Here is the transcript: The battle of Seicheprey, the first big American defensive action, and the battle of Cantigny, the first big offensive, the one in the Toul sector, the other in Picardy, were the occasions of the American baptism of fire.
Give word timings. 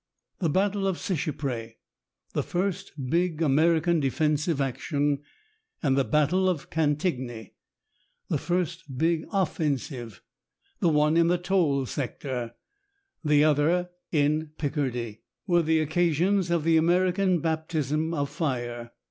The 0.39 0.49
battle 0.49 0.87
of 0.87 0.97
Seicheprey, 0.97 1.77
the 2.33 2.41
first 2.41 2.91
big 3.11 3.39
American 3.39 3.99
defensive 3.99 4.59
action, 4.59 5.19
and 5.83 5.95
the 5.95 6.03
battle 6.03 6.49
of 6.49 6.71
Cantigny, 6.71 7.53
the 8.27 8.39
first 8.39 8.97
big 8.97 9.25
offensive, 9.31 10.23
the 10.79 10.89
one 10.89 11.17
in 11.17 11.27
the 11.27 11.37
Toul 11.37 11.85
sector, 11.85 12.55
the 13.23 13.43
other 13.43 13.91
in 14.11 14.49
Picardy, 14.57 15.21
were 15.45 15.61
the 15.61 15.77
occasions 15.79 16.49
of 16.49 16.63
the 16.63 16.77
American 16.77 17.39
baptism 17.39 18.11
of 18.11 18.31
fire. 18.31 18.93